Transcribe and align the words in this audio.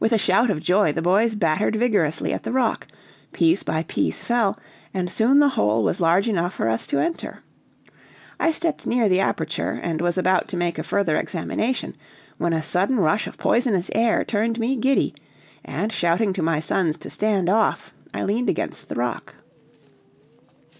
With 0.00 0.12
a 0.12 0.18
shout 0.18 0.50
of 0.50 0.58
joy, 0.58 0.90
the 0.90 1.00
boys 1.00 1.36
battered 1.36 1.76
vigorously 1.76 2.32
at 2.32 2.42
the 2.42 2.50
rock; 2.50 2.88
piece 3.32 3.62
by 3.62 3.84
piece 3.84 4.24
fell, 4.24 4.58
and 4.92 5.08
soon 5.08 5.38
the 5.38 5.50
hole 5.50 5.84
was 5.84 6.00
large 6.00 6.28
enough 6.28 6.52
for 6.52 6.68
us 6.68 6.88
to 6.88 6.98
enter. 6.98 7.44
I 8.40 8.50
stepped 8.50 8.84
near 8.84 9.08
the 9.08 9.20
aperture, 9.20 9.78
and 9.80 10.00
was 10.00 10.18
about 10.18 10.48
to 10.48 10.56
make 10.56 10.76
a 10.76 10.82
further 10.82 11.16
examination, 11.16 11.94
when 12.36 12.52
a 12.52 12.62
sudden 12.62 12.96
rush 12.98 13.28
of 13.28 13.38
poisonous 13.38 13.92
air 13.94 14.24
turned 14.24 14.58
me 14.58 14.74
giddy, 14.74 15.14
and 15.64 15.92
shouting 15.92 16.32
to 16.32 16.42
my 16.42 16.58
sons 16.58 16.96
to 16.96 17.08
stand 17.08 17.48
off, 17.48 17.94
I 18.12 18.24
leaned 18.24 18.50
against 18.50 18.88
the 18.88 18.96
rock. 18.96 19.36